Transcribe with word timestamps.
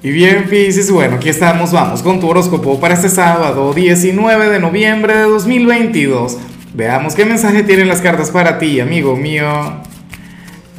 Y 0.00 0.12
bien, 0.12 0.44
Pisces, 0.48 0.92
bueno, 0.92 1.16
aquí 1.16 1.28
estamos, 1.28 1.72
vamos 1.72 2.04
con 2.04 2.20
tu 2.20 2.28
horóscopo 2.28 2.78
para 2.78 2.94
este 2.94 3.08
sábado 3.08 3.74
19 3.74 4.48
de 4.48 4.60
noviembre 4.60 5.16
de 5.16 5.22
2022. 5.22 6.38
Veamos 6.72 7.16
qué 7.16 7.24
mensaje 7.24 7.64
tienen 7.64 7.88
las 7.88 8.00
cartas 8.00 8.30
para 8.30 8.60
ti, 8.60 8.78
amigo 8.78 9.16
mío. 9.16 9.48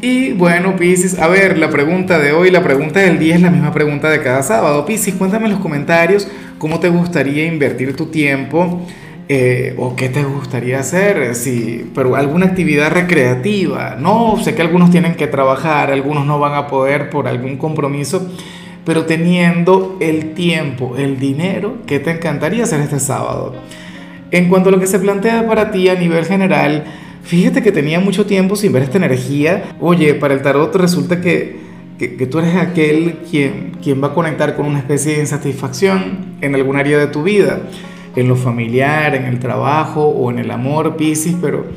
Y 0.01 0.31
bueno, 0.31 0.77
Pisces, 0.77 1.19
a 1.19 1.27
ver, 1.27 1.57
la 1.57 1.69
pregunta 1.69 2.17
de 2.17 2.31
hoy, 2.31 2.49
la 2.49 2.63
pregunta 2.63 3.01
del 3.01 3.19
día 3.19 3.35
es 3.35 3.41
la 3.41 3.49
misma 3.49 3.73
pregunta 3.73 4.09
de 4.09 4.23
cada 4.23 4.41
sábado. 4.41 4.85
Pisces, 4.85 5.15
cuéntame 5.15 5.47
en 5.47 5.51
los 5.51 5.59
comentarios 5.59 6.25
cómo 6.57 6.79
te 6.79 6.87
gustaría 6.87 7.45
invertir 7.45 7.97
tu 7.97 8.05
tiempo 8.05 8.87
eh, 9.27 9.75
o 9.77 9.97
qué 9.97 10.07
te 10.07 10.23
gustaría 10.23 10.79
hacer, 10.79 11.35
si, 11.35 11.91
pero 11.93 12.15
alguna 12.15 12.45
actividad 12.45 12.89
recreativa. 12.89 13.97
No, 13.99 14.41
sé 14.41 14.55
que 14.55 14.61
algunos 14.61 14.91
tienen 14.91 15.15
que 15.15 15.27
trabajar, 15.27 15.91
algunos 15.91 16.25
no 16.25 16.39
van 16.39 16.53
a 16.53 16.67
poder 16.67 17.09
por 17.09 17.27
algún 17.27 17.57
compromiso 17.57 18.31
pero 18.89 19.05
teniendo 19.05 19.97
el 19.99 20.33
tiempo, 20.33 20.95
el 20.97 21.19
dinero 21.19 21.77
que 21.85 21.99
te 21.99 22.09
encantaría 22.09 22.63
hacer 22.63 22.81
este 22.81 22.99
sábado. 22.99 23.53
En 24.31 24.49
cuanto 24.49 24.69
a 24.69 24.71
lo 24.71 24.79
que 24.79 24.87
se 24.87 24.97
plantea 24.97 25.45
para 25.45 25.69
ti 25.69 25.89
a 25.89 25.93
nivel 25.93 26.25
general, 26.25 26.85
fíjate 27.21 27.61
que 27.61 27.71
tenía 27.71 27.99
mucho 27.99 28.25
tiempo 28.25 28.55
sin 28.55 28.73
ver 28.73 28.81
esta 28.81 28.97
energía. 28.97 29.75
Oye, 29.79 30.15
para 30.15 30.33
el 30.33 30.41
tarot 30.41 30.75
resulta 30.75 31.21
que, 31.21 31.59
que, 31.99 32.15
que 32.15 32.25
tú 32.25 32.39
eres 32.39 32.55
aquel 32.55 33.19
quien, 33.29 33.73
quien 33.79 34.01
va 34.01 34.07
a 34.07 34.13
conectar 34.15 34.55
con 34.55 34.65
una 34.65 34.79
especie 34.79 35.13
de 35.13 35.19
insatisfacción 35.19 36.37
en 36.41 36.55
algún 36.55 36.75
área 36.75 36.97
de 36.97 37.05
tu 37.05 37.21
vida, 37.21 37.59
en 38.15 38.27
lo 38.27 38.35
familiar, 38.35 39.13
en 39.13 39.25
el 39.25 39.37
trabajo 39.37 40.07
o 40.07 40.31
en 40.31 40.39
el 40.39 40.49
amor, 40.49 40.97
Piscis, 40.97 41.35
pero, 41.39 41.67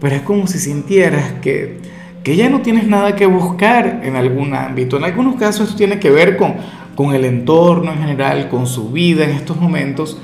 pero 0.00 0.16
es 0.16 0.22
como 0.22 0.48
si 0.48 0.58
sintieras 0.58 1.30
que 1.42 1.78
que 2.22 2.36
ya 2.36 2.48
no 2.48 2.60
tienes 2.60 2.86
nada 2.86 3.16
que 3.16 3.26
buscar 3.26 4.00
en 4.04 4.16
algún 4.16 4.54
ámbito. 4.54 4.96
En 4.96 5.04
algunos 5.04 5.36
casos 5.36 5.68
esto 5.68 5.76
tiene 5.76 5.98
que 5.98 6.10
ver 6.10 6.36
con, 6.36 6.54
con 6.94 7.14
el 7.14 7.24
entorno 7.24 7.92
en 7.92 7.98
general, 7.98 8.48
con 8.48 8.66
su 8.66 8.90
vida 8.90 9.24
en 9.24 9.30
estos 9.30 9.58
momentos, 9.58 10.18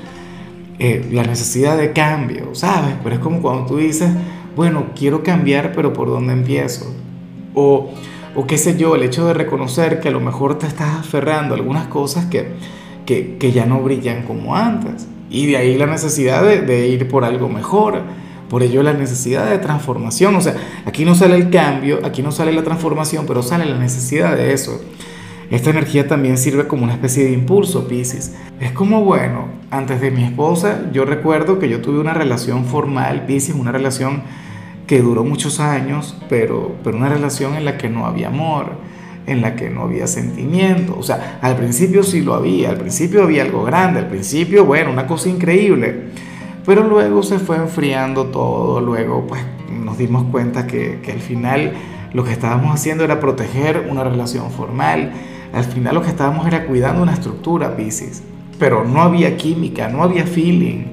eh, 0.79 1.07
la 1.11 1.23
necesidad 1.23 1.77
de 1.77 1.91
cambio, 1.91 2.53
¿sabes? 2.53 2.95
Pero 3.03 3.15
es 3.15 3.21
como 3.21 3.41
cuando 3.41 3.65
tú 3.65 3.77
dices, 3.77 4.11
bueno, 4.55 4.87
quiero 4.95 5.23
cambiar, 5.23 5.71
pero 5.73 5.91
¿por 5.93 6.07
dónde 6.07 6.33
empiezo? 6.33 6.93
O, 7.55 7.89
o 8.35 8.45
qué 8.45 8.59
sé 8.59 8.77
yo, 8.77 8.95
el 8.95 9.01
hecho 9.01 9.25
de 9.25 9.33
reconocer 9.33 9.99
que 9.99 10.09
a 10.09 10.11
lo 10.11 10.19
mejor 10.19 10.59
te 10.59 10.67
estás 10.67 10.99
aferrando 10.99 11.55
a 11.55 11.57
algunas 11.57 11.87
cosas 11.87 12.25
que, 12.25 12.49
que, 13.07 13.37
que 13.39 13.51
ya 13.51 13.65
no 13.65 13.79
brillan 13.79 14.23
como 14.23 14.55
antes. 14.55 15.07
Y 15.31 15.47
de 15.47 15.57
ahí 15.57 15.77
la 15.77 15.87
necesidad 15.87 16.43
de, 16.43 16.61
de 16.61 16.87
ir 16.87 17.07
por 17.07 17.25
algo 17.25 17.49
mejor 17.49 18.03
por 18.49 18.63
ello 18.63 18.83
la 18.83 18.93
necesidad 18.93 19.49
de 19.49 19.57
transformación, 19.57 20.35
o 20.35 20.41
sea, 20.41 20.55
aquí 20.85 21.05
no 21.05 21.15
sale 21.15 21.35
el 21.35 21.49
cambio, 21.49 21.99
aquí 22.03 22.21
no 22.21 22.31
sale 22.31 22.51
la 22.53 22.63
transformación, 22.63 23.25
pero 23.27 23.43
sale 23.43 23.65
la 23.65 23.77
necesidad 23.77 24.35
de 24.35 24.53
eso. 24.53 24.81
Esta 25.49 25.69
energía 25.69 26.07
también 26.07 26.37
sirve 26.37 26.67
como 26.67 26.83
una 26.83 26.93
especie 26.93 27.23
de 27.23 27.31
impulso, 27.31 27.87
Pisces. 27.87 28.35
Es 28.59 28.71
como, 28.71 29.03
bueno, 29.05 29.45
antes 29.71 30.01
de 30.01 30.11
mi 30.11 30.23
esposa, 30.23 30.89
yo 30.91 31.05
recuerdo 31.05 31.57
que 31.57 31.69
yo 31.69 31.81
tuve 31.81 31.99
una 31.99 32.13
relación 32.13 32.65
formal, 32.65 33.25
Pisces, 33.25 33.55
una 33.55 33.71
relación 33.71 34.23
que 34.87 35.01
duró 35.01 35.23
muchos 35.23 35.59
años, 35.59 36.17
pero, 36.29 36.75
pero 36.83 36.97
una 36.97 37.09
relación 37.09 37.55
en 37.55 37.65
la 37.65 37.77
que 37.77 37.89
no 37.89 38.05
había 38.05 38.27
amor, 38.27 38.71
en 39.25 39.41
la 39.41 39.55
que 39.55 39.69
no 39.69 39.83
había 39.83 40.07
sentimiento. 40.07 40.97
O 40.97 41.03
sea, 41.03 41.39
al 41.41 41.55
principio 41.55 42.03
sí 42.03 42.21
lo 42.21 42.33
había, 42.33 42.69
al 42.69 42.77
principio 42.77 43.23
había 43.23 43.43
algo 43.43 43.63
grande, 43.63 43.99
al 43.99 44.07
principio, 44.07 44.65
bueno, 44.65 44.91
una 44.91 45.07
cosa 45.07 45.29
increíble 45.29 46.07
pero 46.67 46.85
luego 46.85 47.23
se 47.23 47.39
fue 47.39 47.55
enfriando 47.55 48.25
todo, 48.25 48.81
luego 48.81 49.25
pues 49.25 49.41
nos 49.71 49.97
dimos 49.97 50.25
cuenta 50.25 50.67
que, 50.67 50.99
que 51.01 51.13
al 51.13 51.21
final 51.21 51.71
lo 52.11 52.25
que 52.25 52.33
estábamos 52.33 52.75
haciendo 52.75 53.05
era 53.05 53.21
proteger 53.21 53.87
una 53.89 54.03
relación 54.03 54.51
formal, 54.51 55.13
al 55.53 55.63
final 55.63 55.95
lo 55.95 56.01
que 56.01 56.09
estábamos 56.09 56.45
era 56.45 56.65
cuidando 56.65 57.01
una 57.01 57.13
estructura, 57.13 57.77
Pisces, 57.77 58.21
pero 58.59 58.83
no 58.83 59.01
había 59.01 59.37
química, 59.37 59.87
no 59.87 60.03
había 60.03 60.25
feeling, 60.25 60.87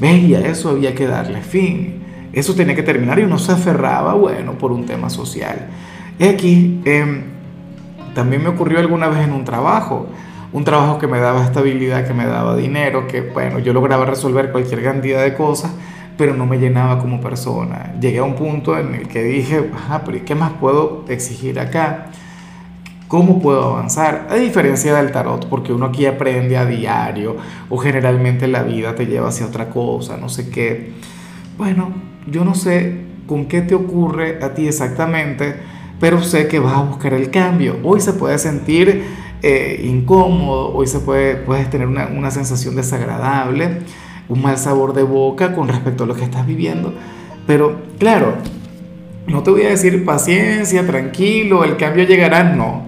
¿ves? 0.00 0.22
Y 0.22 0.36
a 0.36 0.40
eso 0.46 0.70
había 0.70 0.94
que 0.94 1.08
darle 1.08 1.42
fin, 1.42 2.04
eso 2.32 2.54
tenía 2.54 2.76
que 2.76 2.84
terminar 2.84 3.18
y 3.18 3.24
uno 3.24 3.40
se 3.40 3.50
aferraba, 3.50 4.14
bueno, 4.14 4.52
por 4.52 4.70
un 4.70 4.86
tema 4.86 5.10
social. 5.10 5.66
Y 6.20 6.24
aquí 6.24 6.82
eh, 6.84 7.24
también 8.14 8.44
me 8.44 8.50
ocurrió 8.50 8.78
alguna 8.78 9.08
vez 9.08 9.24
en 9.24 9.32
un 9.32 9.44
trabajo, 9.44 10.06
un 10.56 10.64
trabajo 10.64 10.98
que 10.98 11.06
me 11.06 11.20
daba 11.20 11.44
estabilidad, 11.44 12.06
que 12.06 12.14
me 12.14 12.24
daba 12.24 12.56
dinero, 12.56 13.06
que 13.06 13.20
bueno, 13.20 13.58
yo 13.58 13.74
lograba 13.74 14.06
resolver 14.06 14.50
cualquier 14.52 14.82
cantidad 14.82 15.22
de 15.22 15.34
cosas, 15.34 15.70
pero 16.16 16.34
no 16.34 16.46
me 16.46 16.56
llenaba 16.56 16.98
como 16.98 17.20
persona. 17.20 17.92
Llegué 18.00 18.20
a 18.20 18.22
un 18.22 18.36
punto 18.36 18.78
en 18.78 18.94
el 18.94 19.06
que 19.06 19.22
dije, 19.22 19.70
ajá, 19.74 20.02
pero 20.02 20.18
¿qué 20.24 20.34
más 20.34 20.52
puedo 20.52 21.04
exigir 21.08 21.60
acá? 21.60 22.06
¿Cómo 23.06 23.42
puedo 23.42 23.74
avanzar? 23.74 24.28
A 24.30 24.36
diferencia 24.36 24.94
del 24.94 25.12
tarot, 25.12 25.46
porque 25.50 25.74
uno 25.74 25.84
aquí 25.84 26.06
aprende 26.06 26.56
a 26.56 26.64
diario 26.64 27.36
o 27.68 27.76
generalmente 27.76 28.48
la 28.48 28.62
vida 28.62 28.94
te 28.94 29.04
lleva 29.04 29.28
hacia 29.28 29.44
otra 29.44 29.68
cosa, 29.68 30.16
no 30.16 30.30
sé 30.30 30.48
qué. 30.48 30.92
Bueno, 31.58 31.92
yo 32.26 32.46
no 32.46 32.54
sé 32.54 33.04
con 33.26 33.44
qué 33.44 33.60
te 33.60 33.74
ocurre 33.74 34.42
a 34.42 34.54
ti 34.54 34.66
exactamente, 34.66 35.54
pero 36.00 36.22
sé 36.22 36.48
que 36.48 36.60
vas 36.60 36.78
a 36.78 36.82
buscar 36.82 37.12
el 37.12 37.30
cambio. 37.30 37.76
Hoy 37.84 38.00
se 38.00 38.14
puede 38.14 38.38
sentir 38.38 39.25
eh, 39.48 39.86
incómodo, 39.86 40.74
hoy 40.74 40.88
se 40.88 40.98
puede, 40.98 41.36
puedes 41.36 41.70
tener 41.70 41.86
una, 41.86 42.06
una 42.08 42.32
sensación 42.32 42.74
desagradable, 42.74 43.78
un 44.28 44.42
mal 44.42 44.58
sabor 44.58 44.92
de 44.92 45.04
boca 45.04 45.54
con 45.54 45.68
respecto 45.68 46.02
a 46.02 46.06
lo 46.08 46.16
que 46.16 46.24
estás 46.24 46.44
viviendo. 46.44 46.92
Pero 47.46 47.76
claro, 47.98 48.34
no 49.28 49.44
te 49.44 49.52
voy 49.52 49.62
a 49.62 49.68
decir 49.68 50.04
paciencia, 50.04 50.84
tranquilo, 50.84 51.62
el 51.62 51.76
cambio 51.76 52.04
llegará, 52.04 52.42
no. 52.42 52.86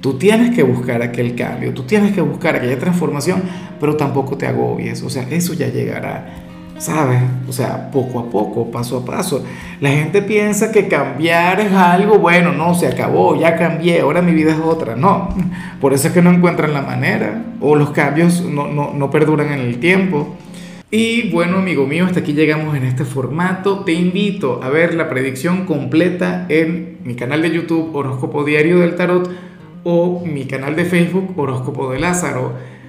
Tú 0.00 0.14
tienes 0.14 0.54
que 0.54 0.62
buscar 0.62 1.02
aquel 1.02 1.34
cambio, 1.34 1.74
tú 1.74 1.82
tienes 1.82 2.12
que 2.12 2.20
buscar 2.20 2.54
aquella 2.54 2.78
transformación, 2.78 3.42
pero 3.80 3.96
tampoco 3.96 4.36
te 4.36 4.46
agobies, 4.46 5.02
o 5.02 5.10
sea, 5.10 5.26
eso 5.28 5.54
ya 5.54 5.66
llegará. 5.66 6.45
¿Sabes? 6.78 7.20
O 7.48 7.52
sea, 7.52 7.90
poco 7.90 8.20
a 8.20 8.30
poco, 8.30 8.70
paso 8.70 8.98
a 8.98 9.04
paso. 9.04 9.44
La 9.80 9.90
gente 9.90 10.22
piensa 10.22 10.72
que 10.72 10.88
cambiar 10.88 11.60
es 11.60 11.72
algo, 11.72 12.18
bueno, 12.18 12.52
no, 12.52 12.74
se 12.74 12.86
acabó, 12.86 13.38
ya 13.38 13.56
cambié, 13.56 14.00
ahora 14.00 14.22
mi 14.22 14.32
vida 14.32 14.52
es 14.52 14.60
otra. 14.60 14.96
No, 14.96 15.28
por 15.80 15.92
eso 15.92 16.08
es 16.08 16.14
que 16.14 16.22
no 16.22 16.30
encuentran 16.30 16.72
la 16.72 16.82
manera 16.82 17.42
o 17.60 17.76
los 17.76 17.90
cambios 17.90 18.42
no, 18.42 18.68
no, 18.68 18.92
no 18.94 19.10
perduran 19.10 19.52
en 19.52 19.60
el 19.60 19.78
tiempo. 19.78 20.36
Y 20.90 21.30
bueno, 21.30 21.58
amigo 21.58 21.86
mío, 21.86 22.06
hasta 22.06 22.20
aquí 22.20 22.32
llegamos 22.32 22.76
en 22.76 22.84
este 22.84 23.04
formato. 23.04 23.80
Te 23.80 23.92
invito 23.92 24.60
a 24.62 24.68
ver 24.68 24.94
la 24.94 25.08
predicción 25.08 25.66
completa 25.66 26.46
en 26.48 26.98
mi 27.02 27.16
canal 27.16 27.42
de 27.42 27.50
YouTube 27.50 27.94
Horóscopo 27.94 28.44
Diario 28.44 28.78
del 28.78 28.94
Tarot 28.94 29.28
o 29.82 30.24
mi 30.24 30.46
canal 30.46 30.76
de 30.76 30.84
Facebook 30.84 31.34
Horóscopo 31.36 31.90
de 31.90 31.98
Lázaro. 31.98 32.52